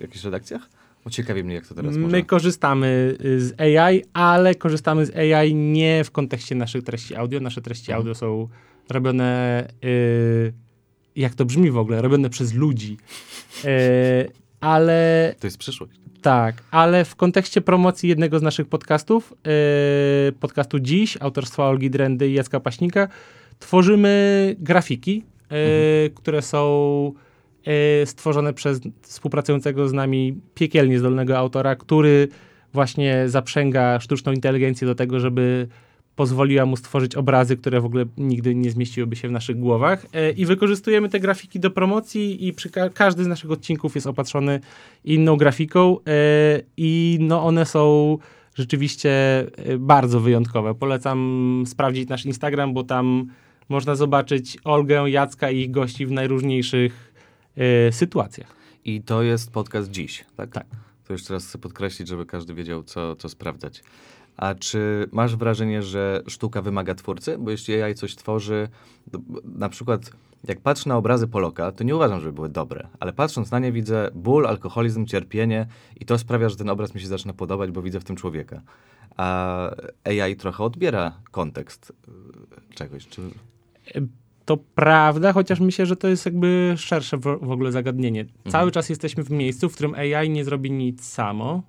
[0.00, 0.68] jakichś redakcjach?
[1.04, 2.22] Bo ciekawi mnie, jak to teraz My może...
[2.22, 7.40] korzystamy y, z AI, ale korzystamy z AI nie w kontekście naszych treści audio.
[7.40, 7.98] Nasze treści Mhm.
[7.98, 8.48] audio są
[8.90, 10.52] robione, y,
[11.16, 12.96] jak to brzmi w ogóle, robione przez ludzi.
[14.60, 15.92] Ale To jest przyszłość.
[16.22, 19.34] tak, ale w kontekście promocji jednego z naszych podcastów,
[20.28, 23.08] y, podcastu Dziś, autorstwa Olgi Drendy i Jacka Paśnika,
[23.58, 25.24] tworzymy grafiki,
[26.06, 27.12] y, które są
[28.02, 32.28] y, stworzone przez współpracującego z nami piekielnie zdolnego autora, który
[32.72, 35.68] właśnie zaprzęga sztuczną inteligencję do tego, żeby
[36.18, 40.06] pozwoliła mu stworzyć obrazy, które w ogóle nigdy nie zmieściłyby się w naszych głowach.
[40.12, 44.06] E, I wykorzystujemy te grafiki do promocji i przy ka- każdy z naszych odcinków jest
[44.06, 44.60] opatrzony
[45.04, 46.02] inną grafiką e,
[46.76, 48.18] i no one są
[48.54, 50.74] rzeczywiście e, bardzo wyjątkowe.
[50.74, 53.26] Polecam sprawdzić nasz Instagram, bo tam
[53.68, 57.14] można zobaczyć Olgę, Jacka i ich gości w najróżniejszych
[57.90, 58.56] sytuacjach.
[58.84, 60.50] I to jest podcast dziś, tak?
[60.50, 60.66] Tak.
[61.06, 63.82] To jeszcze raz chcę podkreślić, żeby każdy wiedział, co, co sprawdzać.
[64.38, 67.38] A czy masz wrażenie, że sztuka wymaga twórcy?
[67.38, 68.68] Bo jeśli AI coś tworzy,
[69.12, 70.10] to na przykład
[70.44, 73.72] jak patrzę na obrazy Poloka, to nie uważam, żeby były dobre, ale patrząc na nie
[73.72, 75.66] widzę ból, alkoholizm, cierpienie
[76.00, 78.62] i to sprawia, że ten obraz mi się zaczyna podobać, bo widzę w tym człowieka.
[79.16, 79.70] A
[80.04, 81.92] AI trochę odbiera kontekst
[82.70, 83.06] y, czegoś.
[83.06, 83.22] Czy...
[84.44, 88.26] To prawda, chociaż myślę, że to jest jakby szersze w, w ogóle zagadnienie.
[88.48, 91.62] Cały czas jesteśmy w miejscu, w którym AI nie zrobi nic samo.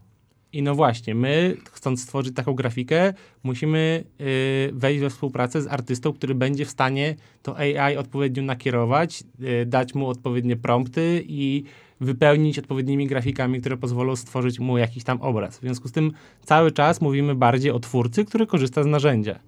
[0.53, 6.13] I no właśnie, my, chcąc stworzyć taką grafikę, musimy y, wejść we współpracę z artystą,
[6.13, 9.23] który będzie w stanie to AI odpowiednio nakierować,
[9.61, 11.63] y, dać mu odpowiednie prompty i
[12.01, 15.57] wypełnić odpowiednimi grafikami, które pozwolą stworzyć mu jakiś tam obraz.
[15.57, 16.11] W związku z tym
[16.43, 19.39] cały czas mówimy bardziej o twórcy, który korzysta z narzędzia.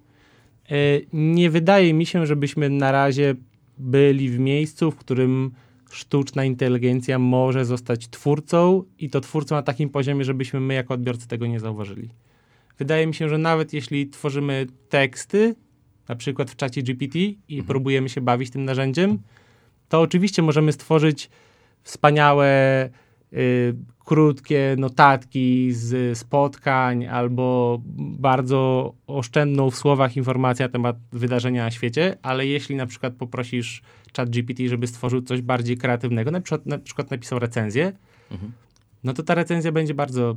[0.71, 3.35] Y, Nie wydaje mi się, żebyśmy na razie
[3.77, 5.51] byli w miejscu, w którym
[5.91, 11.27] sztuczna inteligencja może zostać twórcą i to twórcą na takim poziomie, żebyśmy my jako odbiorcy
[11.27, 12.09] tego nie zauważyli.
[12.77, 15.55] Wydaje mi się, że nawet jeśli tworzymy teksty,
[16.09, 19.19] na przykład w czacie GPT i próbujemy się bawić tym narzędziem,
[19.89, 21.29] to oczywiście możemy stworzyć
[21.83, 22.89] wspaniałe,
[23.33, 23.75] y,
[24.05, 27.77] krótkie notatki z spotkań albo
[28.19, 33.81] bardzo oszczędną w słowach informację na temat wydarzenia na świecie, ale jeśli na przykład poprosisz
[34.17, 37.93] chat GPT, żeby stworzył coś bardziej kreatywnego, na przykład, na przykład napisał recenzję,
[38.31, 38.51] Mhm.
[39.03, 40.35] no to ta recenzja będzie bardzo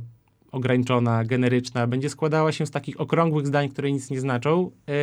[0.51, 4.93] ograniczona, generyczna, będzie składała się z takich okrągłych zdań, które nic nie znaczą yy,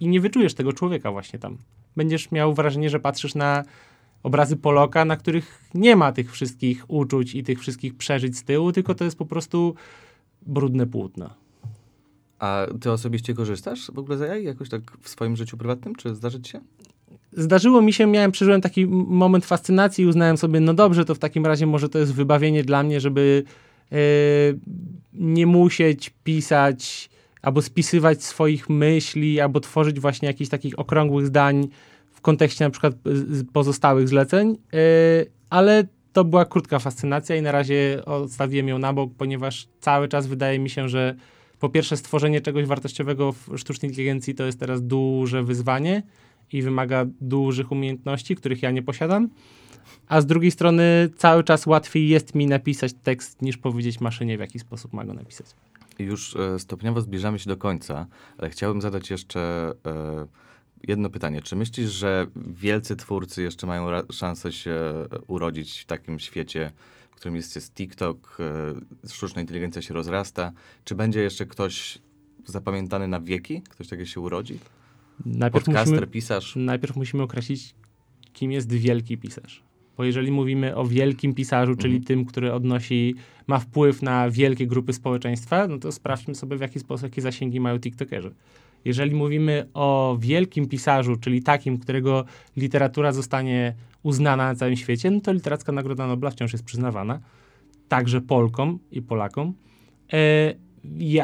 [0.00, 1.58] i nie wyczujesz tego człowieka właśnie tam.
[1.96, 3.64] Będziesz miał wrażenie, że patrzysz na
[4.22, 8.72] obrazy Poloka, na których nie ma tych wszystkich uczuć i tych wszystkich przeżyć z tyłu,
[8.72, 9.74] tylko to jest po prostu
[10.46, 11.30] brudne płótno.
[12.38, 15.94] A ty osobiście korzystasz w ogóle z AI jakoś tak w swoim życiu prywatnym?
[15.94, 16.60] Czy zdarzyć się?
[17.32, 21.18] Zdarzyło mi się, miałem, przeżyłem taki moment fascynacji i uznałem sobie, no dobrze, to w
[21.18, 23.42] takim razie może to jest wybawienie dla mnie, żeby
[23.90, 23.98] yy,
[25.12, 27.10] nie musieć pisać
[27.42, 31.68] albo spisywać swoich myśli, albo tworzyć właśnie jakichś takich okrągłych zdań
[32.12, 34.80] w kontekście na przykład z pozostałych zleceń, yy,
[35.50, 40.26] ale to była krótka fascynacja i na razie odstawiłem ją na bok, ponieważ cały czas
[40.26, 41.14] wydaje mi się, że
[41.58, 46.02] po pierwsze stworzenie czegoś wartościowego w sztucznej inteligencji to jest teraz duże wyzwanie
[46.52, 49.28] i wymaga dużych umiejętności, których ja nie posiadam.
[50.08, 54.40] A z drugiej strony cały czas łatwiej jest mi napisać tekst, niż powiedzieć maszynie, w
[54.40, 55.46] jaki sposób ma go napisać.
[55.98, 58.06] Już e, stopniowo zbliżamy się do końca,
[58.38, 59.40] ale chciałbym zadać jeszcze
[59.86, 60.26] e,
[60.88, 61.42] jedno pytanie.
[61.42, 64.76] Czy myślisz, że wielcy twórcy jeszcze mają szansę się
[65.26, 66.72] urodzić w takim świecie,
[67.10, 68.36] w którym jest, jest TikTok,
[69.04, 70.52] e, sztuczna inteligencja się rozrasta?
[70.84, 71.98] Czy będzie jeszcze ktoś
[72.46, 73.62] zapamiętany na wieki?
[73.62, 74.58] Ktoś taki się urodzi?
[75.26, 76.56] Najpierw Podcaster, musimy, pisarz?
[76.56, 77.74] najpierw musimy określić,
[78.32, 79.62] kim jest wielki pisarz.
[79.96, 82.04] Bo jeżeli mówimy o wielkim pisarzu, czyli Mhm.
[82.04, 83.14] tym, który odnosi,
[83.46, 87.60] ma wpływ na wielkie grupy społeczeństwa, no to sprawdźmy sobie, w jaki sposób, jakie zasięgi
[87.60, 88.30] mają TikTokerzy.
[88.84, 92.24] Jeżeli mówimy o wielkim pisarzu, czyli takim, którego
[92.56, 97.20] literatura zostanie uznana na całym świecie, no to Literacka Nagroda Nobla wciąż jest przyznawana,
[97.88, 99.54] także Polkom i Polakom.
[100.12, 100.54] E,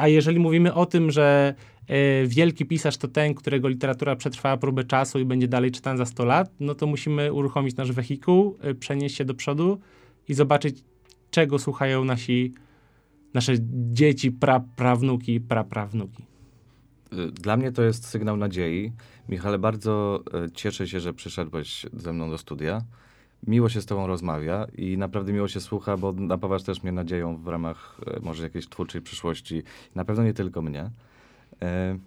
[0.00, 1.54] a jeżeli mówimy o tym, że
[2.26, 6.24] wielki pisarz to ten, którego literatura przetrwała próbę czasu i będzie dalej czytana za 100
[6.24, 9.80] lat, no to musimy uruchomić nasz wehikuł, e, przenieść się do przodu
[10.28, 10.84] i zobaczyć,
[11.30, 12.54] czego słuchają nasi,
[13.34, 13.52] nasze
[13.92, 16.22] dzieci, pra, prawnuki, praprawnuki.
[17.12, 18.92] Y, Dla mnie to jest sygnał nadziei.
[19.28, 22.82] Michale, bardzo e, cieszę się, że przyszedłeś ze mną do studia.
[23.46, 27.36] Miło się z tobą rozmawia i naprawdę miło się słucha, bo napawasz też mnie nadzieją
[27.36, 29.62] w ramach e, może jakiejś twórczej przyszłości.
[29.94, 30.90] Na pewno nie tylko mnie.
[31.62, 31.98] E,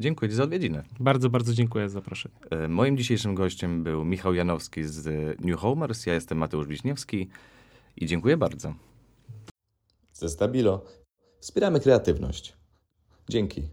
[0.00, 0.82] dziękuję ci za odwiedzinę.
[1.00, 2.34] Bardzo, bardzo dziękuję za zaproszenie.
[2.50, 5.06] E, moim dzisiejszym gościem był Michał Janowski z
[5.40, 6.06] New Homers.
[6.06, 7.28] Ja jestem Mateusz Wiśniewski
[7.96, 8.74] i dziękuję bardzo.
[10.12, 10.84] Ze Stabilo
[11.40, 12.56] wspieramy kreatywność.
[13.28, 13.68] Dzięki.